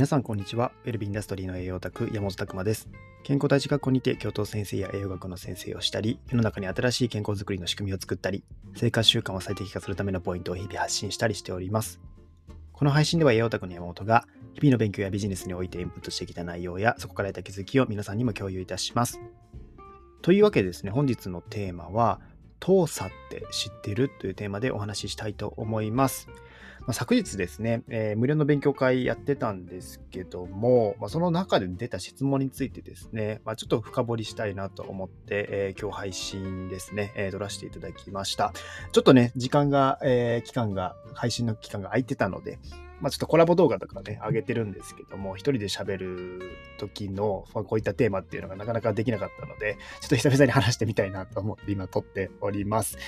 [0.00, 0.72] 皆さんこんにちは。
[0.86, 2.88] ウェルビーインダストリーの栄養オタク山本拓馬です。
[3.22, 8.42] 健康大使学校にて教頭先生や栄養学の先生をしたり、世の中に新しい健康づくりの仕組みを作ったり、
[8.74, 12.00] 生活習慣を最適化するためのポイントを日々発信したりしております。
[12.72, 19.20] この配信では栄養オタクの山本が日々の勉強やビジネスにおいてインプットしてきた内容やそこから得た気づきを皆さんにも共有いたします。
[20.22, 22.22] というわけでですね、本日のテーマは、
[22.58, 24.10] 遠さって知ってる？
[24.18, 26.26] というテーマでお話ししたいと思います。
[26.80, 38.52] まあ、昨日ですね、えー、無料の勉強会やってたんですけども、まあ、その中で出た質問についてですね、まあ、ちょっと深掘りしたいなと思って、えー、今日配信ですね、えー、撮らせていただきました。
[38.92, 42.58] ちょっとね、時間が、え期間が、配信の期間が空いてたので、
[43.00, 46.40] まあ、ちょっとコラボ動画とかね、上げてるんですけども、一人で喋る
[46.78, 52.98] 時の、まあ、こういったテーマっていうのがなかなかできなかったので、ちょっと久々に話してみたいなと思って今撮っております。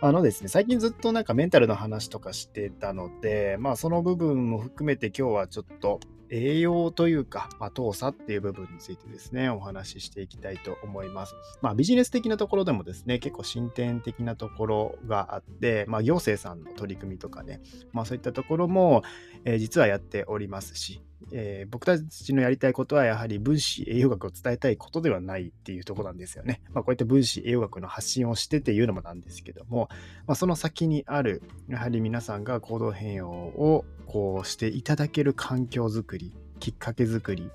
[0.00, 6.00] あのですね、最近ずっとなんかメンタルの話とかしてたので、まあその部分も含めて今日はちょっと
[6.32, 11.34] 栄養というか、まあ、糖鎖っていう部分についてですね、お話ししていきたいと思います。
[11.60, 17.60] まあ、ビジネス的なところでもですね、結構進展的なところがあって、まあ、行政さんの取り組みとかね、
[17.92, 19.02] まあ、そういったところも、
[19.44, 26.60] えー、実はやっておりますし、えー、僕たちのやりたいことはやはり分子栄養学を伝えたいことではないっていうとこなんですよね。
[26.72, 29.88] まあ、こうやって分子栄養学の発信をしてっていうのもなんですけども、
[30.26, 37.50] まあ、その先にあるやはり皆さんが行動変容をこうしていただける環境づくりきっかけづくり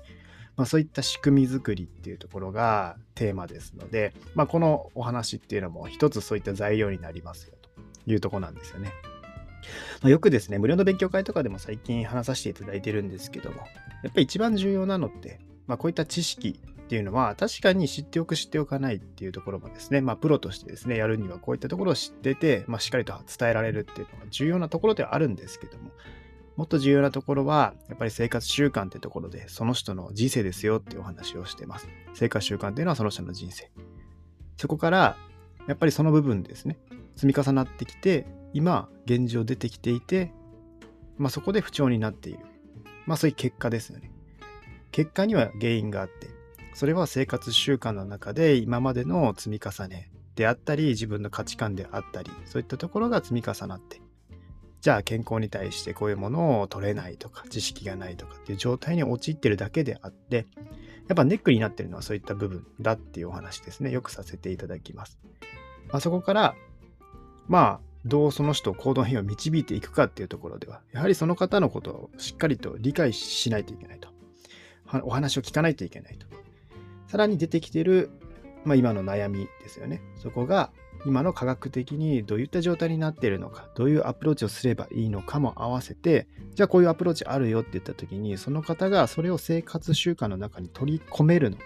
[0.58, 7.70] まあ、そういった仕組み作りっていうところがテーマですので、まあ、このお話っていうのも一つそういった材料になりますよと
[8.10, 8.92] いうとこなんですよね。
[10.02, 13.66] まあ、よくですね、無料の勉強会とかでも最近話させていただいてるんですけども、やっ
[14.12, 25.90] ぱり一番重要なのって、まあ、こういった知識っていうのは確かに知っておく知っておかないっていうところもですね、まあ、プロとしてですね、やるにはこういったところを知ってて、まあ、しっかりと伝えられるっていうのが重要なところではあるんですけども、
[26.56, 31.86] もっと重要なところは、やっぱり生活習慣ってところで、その人の人生ですよっていうお話をしてます。
[32.14, 33.70] 生活習慣っていうのはその人の人生。
[34.56, 35.16] そこから、
[35.68, 36.78] やっぱりその部分ですね、
[37.14, 40.32] 積み重なってきて、今、現状出てきていて、
[41.16, 42.40] まあ、そこで不調になっている。
[43.06, 44.10] まあ、そういう結果ですよね。
[44.90, 46.28] 結果には原因があって、
[46.74, 54.00] それは生活習慣の中で今までの積み重ねであったり、自分の価値観であったり、そういったところが積み重なって、
[54.80, 60.46] じゃあ健康に対してこういうものを取れないとか、知識がないとかっていう状態に陥ってるだけであって、
[61.08, 63.90] やっぱネックになってるのはそういった部分だっていうお話ですね。
[63.90, 65.18] よくさせていただきます。
[65.88, 66.54] まあ、そこから、
[67.48, 74.08] まあ、どうその人を行動変容を導いていくかっていうところでは、やはりその方のことをしっかりと理解しないといけないと。
[75.02, 76.26] お話を聞かないといけないと。
[77.08, 78.10] さらに出てきている、
[78.64, 80.00] まあ、今の悩みですよね。
[80.16, 80.70] そこが
[81.06, 91.62] 今の科学的にどういった状態になっているのか、どういうアプローチをすればいいのかも合わせて、じゃあこういうアプローチあるよって言った時に、その方がそれを生活習慣の中に取り込めるのか、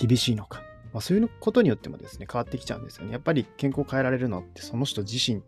[0.00, 0.62] 厳しいのか、
[0.96, 3.12] まあ、そういうことによってもですね、変わってきちゃうんですよね。
[3.12, 5.42] やっぱり健康を変えられるのってその人自身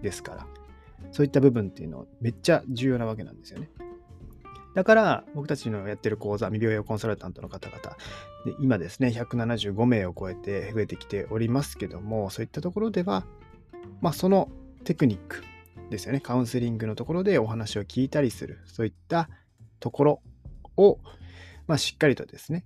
[0.00, 0.46] ですから、
[1.10, 3.68] そういった部分っていうのはめっちゃ重要なわけなんですよね。
[4.76, 7.80] だから僕たちのやってる講座、未病養コンサルタントの方々、
[8.44, 13.26] で今ですね、175名を超えて増えてきておりますけども、そういったところでは、
[14.02, 14.50] まあ、その
[14.84, 15.42] テクニック
[15.90, 19.28] ですよね、カウンセリングのところでお話を聞いたりする、そういった
[19.80, 20.22] ところ
[20.76, 21.00] を、
[21.66, 22.64] まあ、しっかりとですね、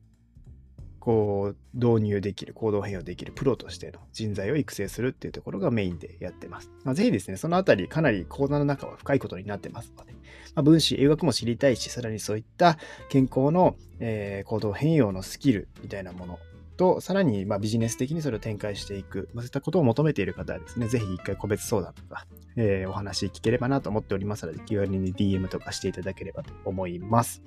[1.06, 6.68] こう導入できる、行動変容できるプロとしての人材を育成するっていうところがメインでやってます。
[6.82, 10.18] まあ、ぜひですね、そのあたりかなり講座の中は深いことになってますので、ま
[10.56, 12.76] あ、分子、英学も知りたいし、さらにそういった
[13.08, 16.40] 健康の、えー、行動変容のスキルみたいなもの
[16.76, 27.44] と、さらにまビジネス的にそれを展開していく、まあ、そういったことを求めている方はですね、ぜひ一回個別相談とか、えー、お話聞ければなと思っておりますので、気軽に DM とかしていただければと思います。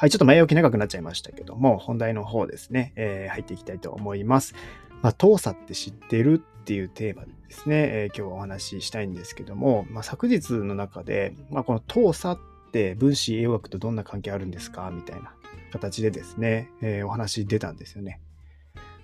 [0.00, 4.54] はい、ちょっと前置き長くなっちゃいましたけども、本題の方ですね、えー、入っていきたいと思います。
[5.02, 12.38] まあ、遠さって知ってるっていうテーマでですね、えー、今日はお話ししたいんですけども、まあ、昨日の中で、まあ、この遠さっ
[12.72, 15.34] て分子栄養学とどんな関係あるんですかみたいな
[15.70, 18.22] 形でですね、えー、お話出たんですよね。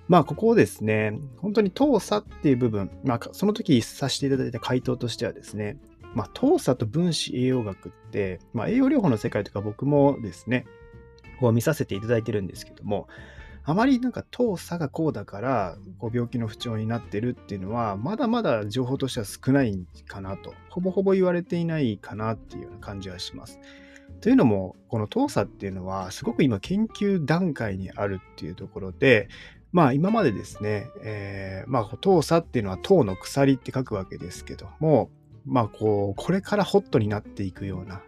[0.08, 5.76] まあ、ここをですね、本当に遠さっていう部分、まあ、その時させていただいた回答としてはですね、
[6.14, 10.64] まあ、遠さと分子栄養学って、まあ、栄養療法の世界とか僕もですね、
[11.40, 13.08] こう見させていただいてるんですけども、
[13.68, 23.58] あまりなんか遠さがこうだからこう病気の不調になってるっていうのはまだまだ情報としては少ないかなとほぼほぼ言われていないかなっていうような感じはします。
[24.20, 29.28] というのもこの遠さっていうのはすごく今研究段階にあるっていうところで
[29.72, 35.10] まあ今までですね、えー、まあ遠さっていうのは塔の鎖って書くわけですけども
[35.44, 38.00] まあこうこれからホットになっていくような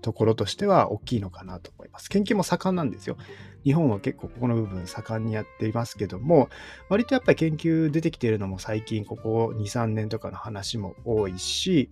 [0.00, 2.08] ところとしては大きいのかなと思います。
[2.08, 3.16] 研究も盛んなんですよ。
[3.64, 6.48] 日本は結構ここの部分盛んにやっていますけども、
[6.88, 11.90] 割とやっぱり研究出てきているのも最近ここ2、3年とかの話も多いし、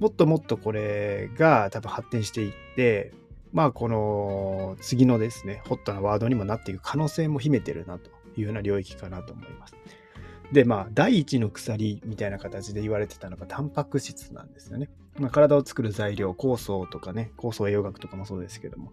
[0.00, 3.12] もっともっとこれが多分発展していって、
[3.52, 9.76] まあこの次のですね、ホットなワードにもなっていく可能性も秘めてるなというような領域かなと思います。
[10.52, 14.90] で、まあ、第一の鎖みたいな形で言われてたのが、タンパク質なんですよね。
[15.18, 18.90] まあ、体を作る材料、酵素とかね、酵素栄養学とかもそうですけども、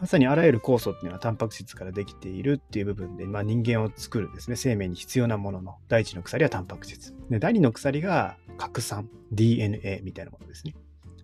[0.00, 7.14] まさにあらゆる酵素っていうのはタンパク質からできているっていう部分で、まあ、人間を作るですね、生命に必要なものの第一の鎖はタンパク質。
[7.30, 10.74] で第二の鎖が核酸、DNA みたいなものですね。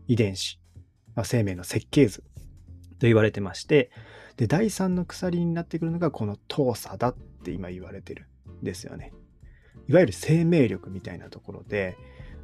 [0.08, 0.58] 遺伝子、
[1.14, 3.90] まあ、生命の設計図と言われてまして、
[4.36, 8.26] で、第三の鎖になってくるのがこの糖鎖だって今言われてる
[8.62, 9.12] んですよね。
[9.88, 11.96] いわゆる生命力みたいなところで、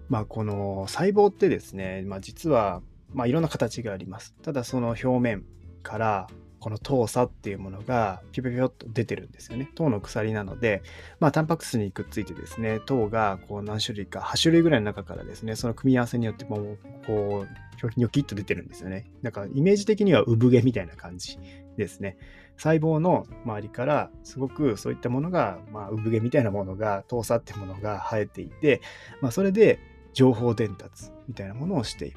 [0.08, 2.82] まあ、この細胞ってですね、まあ、実は、
[3.12, 4.34] まあ、いろんな形があります。
[4.43, 5.44] ただその表面
[5.82, 6.28] から
[6.60, 9.70] この糖鎖っていうものがピョピョピョっと出てるんですよね。
[9.75, 10.82] 糖の鎖なので、
[11.20, 19.06] まあ、タンパク質にくっついてですね、糖がこう何種類か、8種類ぐらいの中からですね、その組み合わせによってもう、こう、ニョキッと出てるんですよね。
[19.22, 21.38] なんかイメージ的には産毛みたいな感じ
[21.76, 22.16] ですね。
[22.56, 28.81] 細胞の周りからすごくそういったものが、まあ、産毛みたいなものが、糖鎖ってものが生えていて、
[29.20, 29.78] まあ、それで
[30.12, 32.16] 情報伝達みたいなものをしている。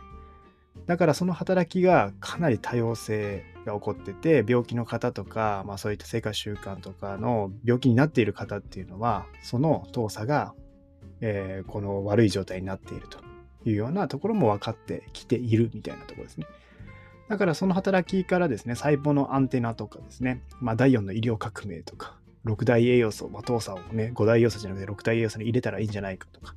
[0.88, 10.54] だからその働きがかなり多様性が起こってて、病気の方とか、まあそういった生活習慣とかの病気になっている方っていうのは、その糖鎖が、
[11.20, 13.20] えー、この悪い状態になっていると
[13.70, 16.48] いうようなところも分かってきているみたいなところですね。
[17.30, 23.60] だからその働きからですね、細胞のアンテナとかですね、まあ、第4の医療革命とか、6大栄養素、まあ、糖を
[23.94, 26.56] ね、5大要素じゃなくて6大栄養素に入れたらいいんじゃないかとか、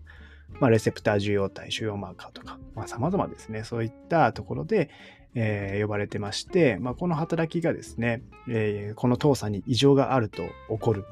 [0.61, 4.91] まあ、レセプター受容体、主要マーカーとか、まあ、様々ですね、そういったところで、
[5.35, 11.05] えー、呼ばれてまして、まあ、この働きがですね、えー、この糖鎖に異常があると起こる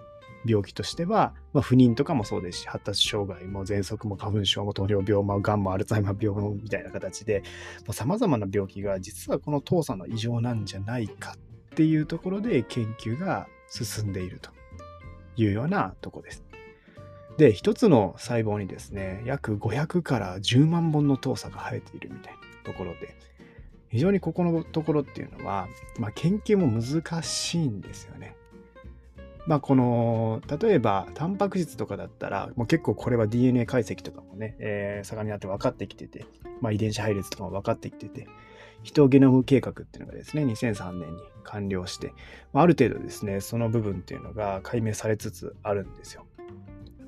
[0.45, 7.43] 病気としては、まあ、不妊とかもそうですし、発達障害も喘息も花粉症も糖尿病もがんもアルツハイマー病もみたいな形で、
[7.91, 14.51] さまざ、まな病気が実はこの糖鎖の異常なんじゃないかっていうところで研究が進んでいると
[15.37, 16.52] いうようなとこです。
[17.37, 23.17] で、一つの細胞にですね、約500から10万本の糖鎖が生えているみたいなところで、
[23.89, 25.69] 非常にここのところっていうのは、
[25.99, 28.37] まあ、研究も難しいんですよね。
[29.47, 36.27] まあこの、例えば、タンパク質とかだったら、もう結構これは DNA 解析とかもね、えー、盛んになって分かってきてて、
[36.61, 38.29] まあ遺伝子配列とかも分かってきてて、
[38.85, 42.13] 人ゲノム計画っていうのがですね、2003年に完了して
[42.53, 46.25] ま、ある程度ですね、その部分っていうのが解明されつつあるんですよ。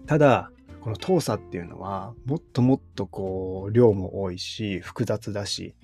[0.06, 5.74] ただ、この糖鎖っていうのは、もっともっとこう、量も多いし、複雑だし、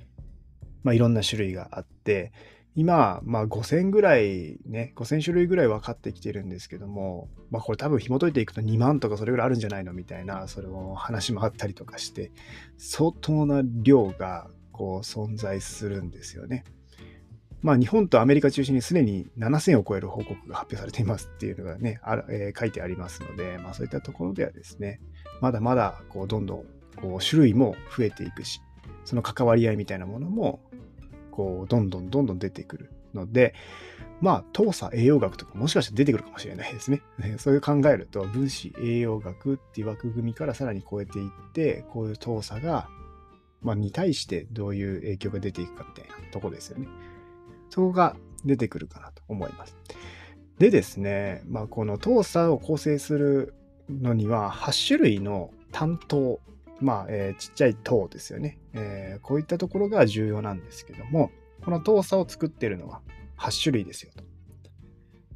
[0.82, 2.32] まあいろんな種類があって、
[2.76, 12.31] 今、まあ、5000ぐらいね、5000種類ぐらい分かってきてるんですけども、まあ、これ多分紐解いていくと2万とかそれぐらいあるんじゃないのみたいな、それを話もあったりとかして、
[12.78, 16.64] 相当な量がこう存在するんですよね。
[17.62, 25.01] まあ、日本とアメリカ中心にすでに7000を超える報告が発表されていますっていうのがね、あえー、書いてありますので、まあ、そういったところではですね、
[25.41, 26.65] まだまだこうどんどん
[26.97, 28.62] こう種類も増えていくし、
[29.05, 30.61] その関わり合いみたいなものも
[31.31, 33.55] こう、どんどんどんどん出てくるので、
[34.21, 37.00] まあ、糖鎖栄養学とかもしかして出てくるかもしれないですね。
[37.38, 42.88] そういう考えると、分子栄養学っていう枠組みからさらに超えていって、こういう糖鎖が、
[43.62, 46.88] まあ、に対してどういう影響が出ていくかみたいなところですよね。
[47.71, 49.77] そこが出てくるかなと思います。
[50.59, 53.55] でですね、まあ、この糖鎖を構成する
[53.89, 56.41] のには、8種類の担当
[56.81, 61.31] まあ、え、ちっちゃい糖ですよね、えー、こういったところが重要なんですけども、
[61.65, 63.03] この糖鎖を作ってるのは
[63.39, 64.25] 8種類ですよと。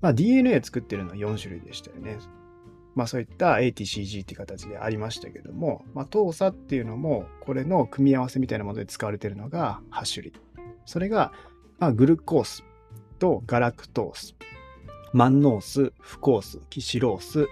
[0.01, 2.19] まあ、DNA 作ってるのは4種類でしたよね。
[2.95, 10.33] まあそういった ATCG っていう形でありましたけども、まあ、糖鎖っていうのも、これの組み合わせみたいなもので使われてるのが8種類。
[10.87, 11.33] それが、
[11.79, 12.65] まあ、グルコース
[13.19, 14.35] とガラクトース、
[15.13, 17.47] マンノース、フコース、キシロース、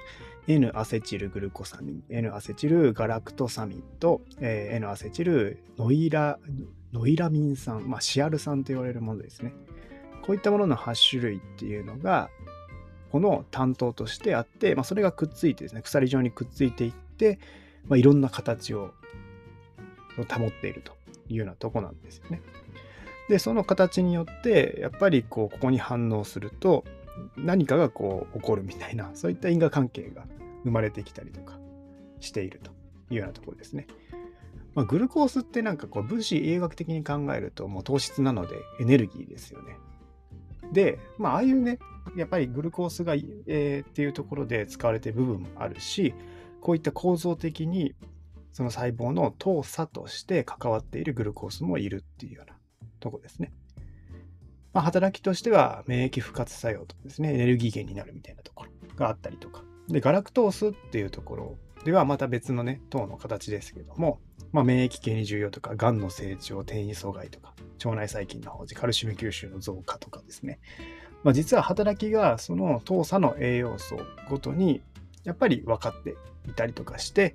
[0.48, 6.38] N アセチルグルコサミン、N アセチルガラクトサミンと、えー、N アセチルノイラ
[6.92, 9.54] ノイラミン酸、まあ、シアル酸と言われるものですね。
[10.22, 12.28] こういったものの8種類っていうのが、
[13.10, 17.38] この担当としてあって、まあ、それがくっついてですね、鎖状にくっついていって、
[17.88, 18.92] まあ、いろんな形を
[20.28, 20.92] 保っていると
[21.28, 22.42] いうようなとこなんですよね。
[23.32, 26.84] で、その形によって、やっぱりこう、ここに反応すると、
[27.34, 30.26] 何かがこう起こるみたいな、そういった因果関係が
[30.64, 31.58] 生まれてきたりとか
[32.20, 32.72] していると
[33.08, 33.86] いうようなところですね。
[34.74, 39.78] まあ、グルコースってなんかこう分子栄学的に考えるともう糖質なのでエネルギーですよね。
[40.70, 41.78] で、まあ、ああいうね、
[42.14, 46.12] やっぱりグルコースが、えー、っていうところで使われてる部分もあるし、
[46.60, 47.94] こういった構造的に
[48.52, 52.58] その細胞の糖鎖として関わっているグルコースもいるっていうような
[53.02, 53.52] とこですね。
[54.72, 59.62] まあ、働きとしては免疫不活作用とかですね、エネルギー源になるみたいなところがあったりとか。
[59.88, 64.20] で、ガラクトースっていうところではまた別のね、糖の形ですけども、
[64.52, 67.54] まあ、免疫系に重要とか、がんの成長、転移阻害とか、
[67.84, 70.60] 腸内細菌の保持、カルシウム吸収の増加とかですね。
[71.22, 73.96] まあ、実は働きがその糖鎖の栄養素
[74.28, 74.82] ごとに
[75.24, 76.16] やっぱり分かって
[76.48, 77.34] いたりとかして、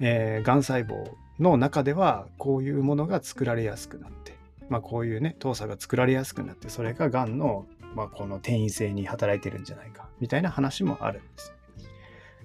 [0.00, 1.10] えー、がん細胞
[1.40, 4.35] の中ではこういうものが作られやすくなって、
[4.68, 11.52] まあ、こういうね、糖鎖が作られやすくなって、それががんの、まあ、この転移性に働いてるんじゃないか、みたいな話もあるんです。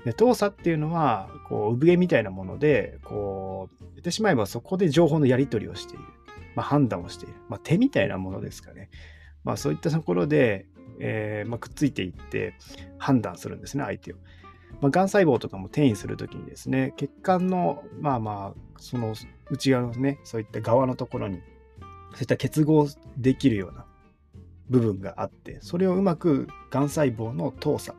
[0.06, 6.04] で、糖鎖っていうのは、こう、産毛みたいなもので、こう、言ってしまえばそこで情報のやり取りをしている。
[6.56, 7.36] まあ、判断をしている。
[7.50, 8.90] まあ、手みたいなものですかね。
[9.44, 10.66] まあ、そういったところで、
[11.00, 12.56] えー、まあ、くっついていって
[12.98, 14.16] 判断するんですね、相手を。
[14.80, 19.14] まあ、がん細胞とかも転移するときにですね、血管の、まあまあ、その
[19.50, 21.42] 内側のね、そういった側のところに、
[22.14, 22.88] そういった結合
[23.18, 23.86] できるような
[24.70, 27.98] 部分があって、それをうまくがん細胞の糖鎖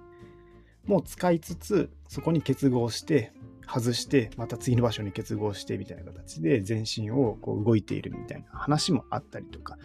[0.86, 3.32] も使いつつ、そこに結合して、
[3.66, 9.78] 外して、また次の場所に結合してみたいな形で全身をこう動いているみたいな話もあったりとか、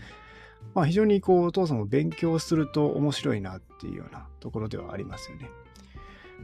[0.73, 5.49] まあ、非常にこうお父さんも勉強すると面白いなっていうようなところではありますよね。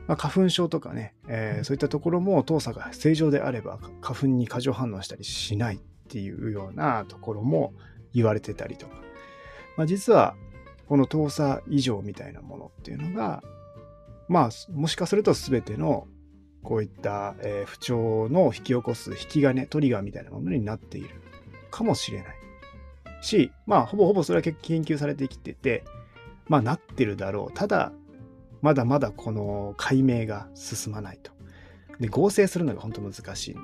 [0.07, 5.75] まあ、花粉症とかね、えー、そういったところもお父さんが正常であれば花粉に過剰反応したりしない。
[5.75, 5.79] っ
[6.13, 7.73] ていうようなところも
[8.13, 8.93] 言われてたりとか、
[9.77, 10.35] まあ、実は
[10.87, 13.41] この糖鎖異常みたいなものっていうのが
[14.27, 16.07] まあもしかすると全ての
[16.61, 21.09] こういった、え、不調の引き起こす引き金トリガーみたいなものになっている
[21.71, 22.35] かもしれない。
[23.21, 25.83] しまあほぼほぼそれは結構研究されてきてて
[26.47, 27.53] まあなってるだろう。
[27.53, 27.91] ただ
[28.61, 31.31] まだまだこの解明が進まないと。
[31.99, 33.55] で合成するのが本当難しい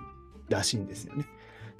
[0.50, 1.26] らしいんですよね。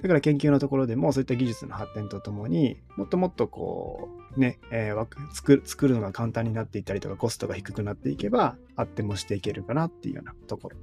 [0.02, 10.76] だから研究のところでもそういった技術の発展とともにもっともっとこうね、えー、作る作るのが簡単になっていったりとかコストが低くなっていけば発展もしていけるかなっていうようなところ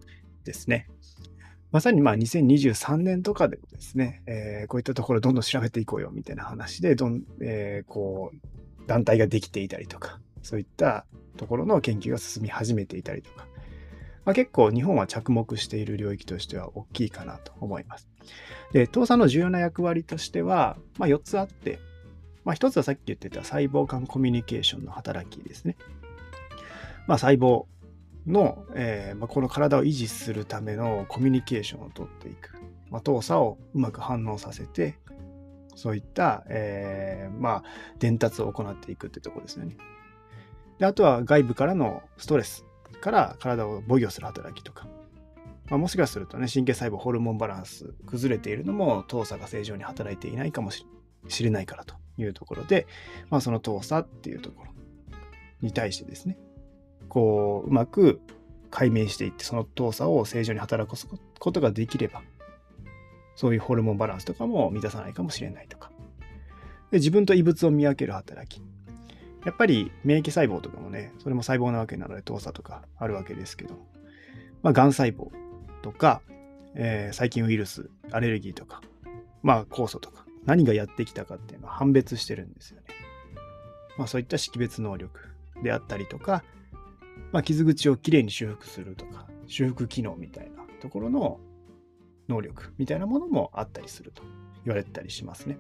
[0.44, 0.88] ですね。
[1.72, 11.06] まさにまあ2023年とかでもですね、えー、こういったところどんどん調べていこうよみたいな話でどん、えー、こう団体ができていたりとかそういった
[11.36, 13.48] ところの研究が進み始めていたりとか、
[14.24, 18.08] まあ、結構日本は着目している領域としては大きいかなと思います。
[18.72, 21.80] で、倒産の重要な役割としては、まあ、4つあって、
[22.44, 25.76] まあ、1つはさっき言ってた細胞間コミュニケーションの働きですね。
[27.08, 27.66] まあ、細胞
[28.26, 32.54] の、えーまあ、この体を維持するためのコミュニケーションをとっていく。
[32.90, 34.98] まあ、動作をうまく反応させて、
[35.76, 37.64] そういった、えー、まあ、
[38.00, 39.78] 伝達を行っていくってとこですよね。
[40.80, 42.66] で、あとは外部からのストレス
[43.02, 44.88] から体を防御する働きとか。
[45.70, 50.86] まあ、もしかするとね、神経細胞ホルモンバランス崩れているのも、糖鎖が正常に働いていないかもし
[51.44, 52.88] れないからというところで、
[53.30, 54.72] まあ、その糖鎖っていうところ
[55.62, 56.38] に対してですね、
[57.10, 58.22] こう、うまく
[58.72, 60.98] 解明していって、その糖鎖を正常に働く
[61.40, 62.22] ことができれば、
[63.36, 65.92] そういうホルモンバランスとかも満たさないかもしれないとか。
[66.92, 68.64] で自分と異物を見分ける働き。
[69.46, 73.76] やっぱり免疫細胞とかもね、それも細胞なわけなので、糖鎖とかあるわけですけど、
[74.64, 75.30] まあ、がん細胞
[75.88, 76.22] とか、
[76.76, 78.82] えー、細菌ウイルス、アレルギーとか、
[79.42, 82.88] まあ、酵素とか、何がやってきたかっていうのは判別してるんですよね。
[83.98, 85.18] まあ、そういった識別能力
[85.64, 86.44] であったりとか、
[87.32, 91.40] まあ、傷口をきれいに修復するとか、修復機能みたいなところの
[92.28, 94.24] 能力みたいなものもあったりすると
[94.66, 95.58] 言われたりしますね。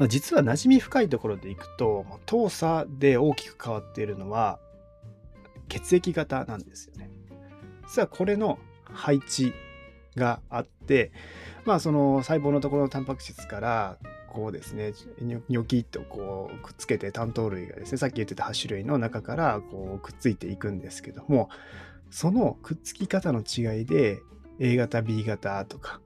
[0.00, 4.58] まあ、実は馴染み深いところでいくと、糖鎖で大きく変わっているのは
[5.68, 7.10] 血液型なんですよね。
[7.88, 8.58] 実はこれの
[8.92, 9.52] 配置
[10.16, 11.12] があって、
[11.64, 21.48] まあその細胞のところのタンパク質からこうですね、ニョキッとこうくっつけて担当類がですね、さっき言ってた8種類の中からこうくっついていくんですけども、
[22.10, 24.20] そのくっつき方の違いで
[24.60, 26.00] A 型、B 型とか、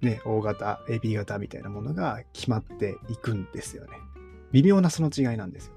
[0.00, 3.90] ね、O 型、AB 型みたいなものが決まっていくんですよね。
[4.52, 5.72] 微妙なその違いなんですよ。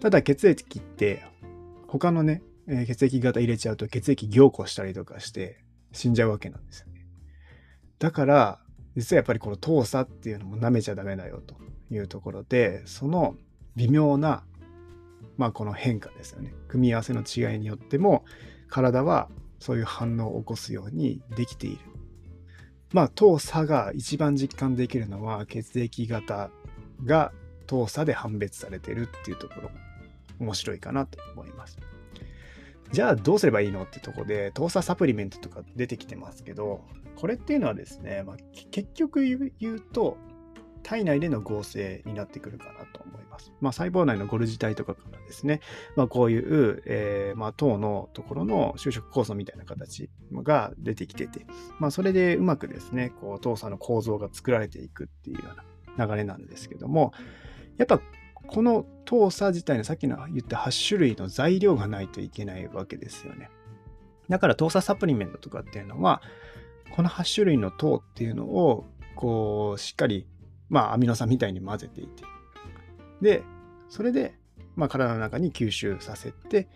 [0.00, 1.24] ただ血液って
[1.86, 5.58] 他のね、え血液型入れちゃうと血液凝固したりとかして
[5.92, 7.04] 死んじゃうわけなんですよね。
[7.98, 8.60] だから、
[8.96, 11.56] 実はやっぱりこの糖鎖っていうのも舐めちゃダメだよと
[11.90, 13.34] いうところで、その
[13.74, 14.44] 微妙な、
[15.36, 16.54] まあこの変化ですよね。
[16.68, 18.24] 組み合わせの違いによっても、
[18.68, 21.78] 体はそういう反応を起こすようにできている。
[22.92, 26.50] まあ、糖差が一番実感できるのは血液型
[27.04, 27.32] が
[27.66, 29.70] 糖差で判別されてるっていうところ
[30.40, 31.78] 面白いかなと思います。
[32.92, 36.84] じゃあどうすればいいのってとこで、糖差サプリメントとか出てきてますけど、
[37.16, 38.36] これっていうのはですね、まあ、
[38.70, 40.16] 結局言うと、
[40.82, 43.52] 体内での合成になってくるかなと思います。
[43.60, 45.60] まあ、細胞内のゴルジ体とかからですね、
[45.94, 51.46] まあ、こういう、えー、まあ、糖のところの就職酵素みたいな形が出てきてて、
[51.78, 55.44] まあ、それでうまくですね、こう、糖鎖の構造が作られていくっていうよ
[55.96, 57.12] うな流れなんですけども、
[57.76, 58.00] やっぱ
[58.46, 63.50] この糖鎖自体のさっきの言った8種類の材料がないといけないわけですよね。
[64.28, 66.22] だから糖鎖サプリメントとかっていうのは、
[66.90, 70.26] この8種類の糖っていうのを、こう、しっかり、
[70.68, 72.24] まあ、アミノ酸みたいに混ぜていて、
[73.20, 73.42] で、
[73.88, 74.34] それで、
[74.76, 76.68] まあ、体の中に吸収させて、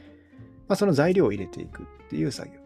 [0.68, 2.60] まあ、その材料を入れていくっていう作業。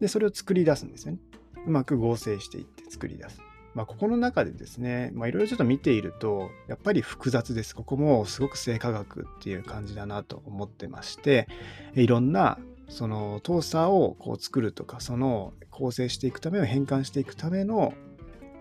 [0.00, 1.18] で、それを作り出すんですよね。
[1.66, 3.40] うまく合成していって作り出す。
[3.74, 7.74] まあ、ここの中でですね、いろいろちょっと見ていると、やっぱり複雑です。
[7.74, 11.46] ここもすごく生化学っていう感じだなと思ってまして、
[11.94, 12.58] いろんな、
[12.88, 17.94] その、トーサーをこう作るとか、その構成していくためを変換していくための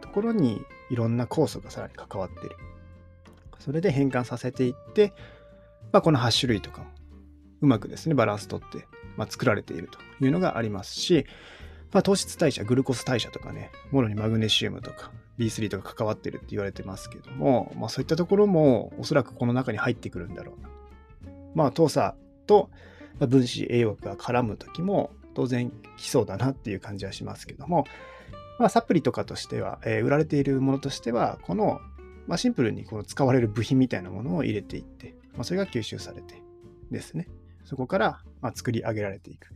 [0.01, 0.61] ところに、
[0.91, 2.55] いろんな酵素がさらに関わっている。
[3.59, 5.13] それで変換させていって、
[5.91, 6.85] まあ、この8種類とか
[7.61, 8.87] うまくですね、バランスとって、
[9.17, 11.25] まあ、作られているというのがありますし、
[11.91, 20.69] まあ、糖質代謝、グルコス代謝とかね、ものにマグネシウムとか B3 とか関わってるって言われてますけども、まあ、そういったところもおそらくこの中に入ってくるんだろうな。
[21.55, 22.13] まあ、糖鎖
[22.45, 22.69] と
[23.19, 27.85] 分子栄養が絡む時も当然来そうだなっていう感じはしますけども、
[28.59, 31.79] まあ、サプリとかとしては、えー、売られているものとしては、この
[32.29, 36.43] まあ、シンプルにこの使われる部品みたいなものを入れていって、まあ、それが吸収されて
[36.91, 37.27] ですね、
[37.65, 39.51] そこからま作り上げられていく。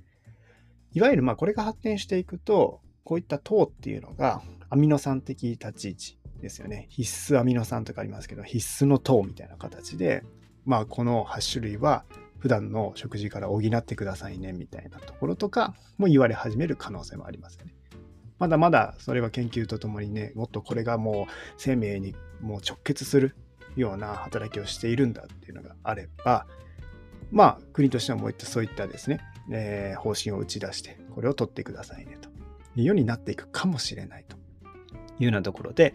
[0.93, 6.87] いわゆるまあこれが発展していくと、こういった糖っていうのがアミノ酸的立ち位置ですよね。
[6.89, 10.23] 必須アミノ酸とかありますけど、必須の糖みたいな形で、
[10.65, 12.05] まあこの8種類は
[12.39, 17.73] 普段の食事から補ってくださいねみたいなところとかも言われ始める可能性もありますよね。
[18.39, 23.35] まだまだそれは研究とともにね、もっとこれがもう生命にもう直結する
[23.75, 26.45] ような働きをしているんだっていうのがあれば、
[27.31, 29.19] まあ国としてはもういったそういったですね、
[29.51, 32.29] えー、方針を打ち出して、これを取ってくださいねと
[32.75, 34.39] いうようになっていくかもしれないとい
[35.21, 35.93] うようなところで、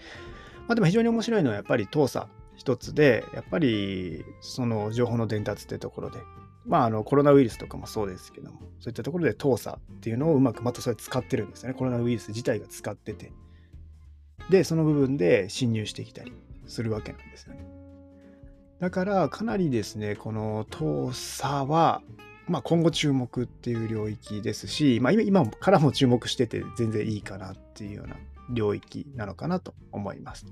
[0.67, 6.19] まあでも非常に面白いのはやっぱり遠さ一つで、やっぱりその情報の伝達ってところで、
[6.67, 11.75] まあ、あのコロナウイルスとかもそうですけども、そういったところで遠さっていうのをうまくまたそれ使ってるんですよね。
[11.75, 13.33] コロナウイルス自体が使ってて。
[14.51, 16.33] で、その部分で侵入してきたり
[16.67, 17.65] するわけなんですよね。
[18.81, 22.03] だから、かなりですね、この遠さは、
[22.49, 28.17] まあ、今後注目っていう領域ですし、まあ、今からも注目してて全然いいかなっていうような
[28.51, 30.47] 領域なのかなと思います。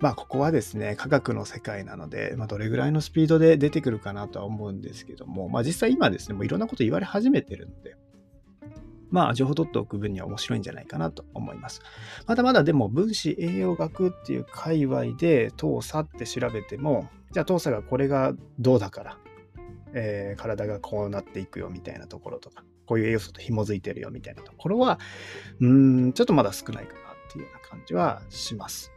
[0.00, 7.96] まあここはですね、科学の世界なので、まあ、どれぐらいのスピードで出てくるかなとは思うんですけども、まあ実際今ですね、もういろんなこと言われ始めてるので、
[9.10, 11.82] まあ情報取っておく分には面白いんじゃないかなと思います。
[12.26, 19.18] まだまだでも分子栄養学っていう界隈で糖鎖って調べても、じゃあ糖鎖がこれがどうだから、
[19.94, 24.98] えー、体がこうなっていくよみたいなところとか、こういう栄養素と紐づいてるよみたいなところは、
[25.60, 28.92] うん、ちょっとまだ少ないかなっていうような感じはします。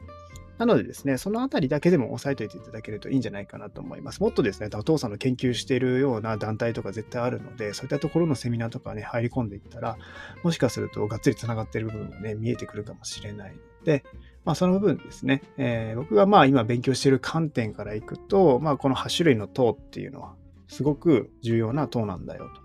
[0.58, 4.22] なのでですね、そのあたりだけでも押さえておいていただけるといいんじゃないかなと思います。
[4.22, 9.98] もっとですね、お父さんの研究しているような団体とか絶対あるので、そういったところのセミナーとかね、入り込んでいったら、
[10.44, 14.04] もしかするとがっつり繋がっている部分もね、見えてくるかもしれないので、
[14.46, 20.36] まあその部分ですね、えー、僕がまあ今勉強している観点からいくと、まあこの8種類の糖っていうのは、
[20.68, 22.62] すごく重要な糖なんだよと。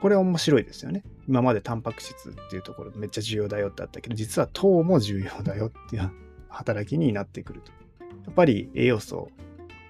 [0.00, 1.04] これ面白いですよね。
[1.26, 6.10] 今までタンパク質っていうところめっちゃ重要だよってあったけど、実は糖も重要だよっていう
[6.48, 7.72] 働きになってくると。
[8.24, 9.30] やっぱり栄養素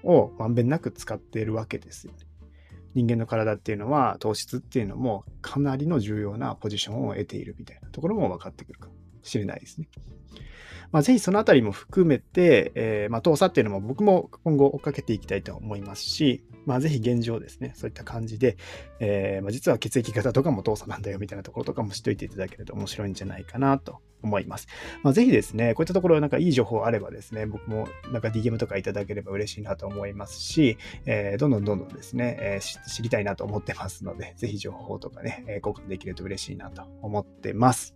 [0.03, 2.19] をまんべんなく使っているわけですよね。
[2.93, 9.87] 人間の体っていうのは糖質っていうのもかなりの重要なポジションを得ているみたいなところも分かってくるかもしれないですね。
[10.91, 18.57] まあ、ぜひそのあたりも含めて、えー、まあ、遠さっていうのも僕も今後追っかけていきたいと思いますし、まあ、ぜひ現状ですね、そういった感じで、
[18.99, 24.67] えー、まあ、実は血液型とかも遠さなんだよみたいなところとかも知っておいていただけると面白いんじゃないかなと思います。
[25.01, 37.95] まあ、ぜひですね、こういったところなんかいい情報あればですね、僕もなんか DM とかいただければ嬉しいなと思いますし、えー、どんどんどんどんですね、えー、知りたいなと思ってますので、ぜひ情報とかね、交換できると嬉しいなと思ってます。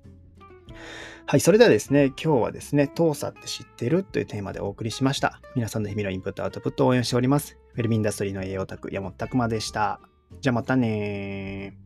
[1.26, 5.42] はい、それではですね、今日はですね、遠さって知ってるというテーマでお送りしました。
[5.56, 7.61] 皆さんの日々のインプットアウトプットを応援しております。
[7.74, 10.00] ウェルビンダストリーの栄養オタク、山本拓馬でした。
[10.42, 11.78] じゃあまたね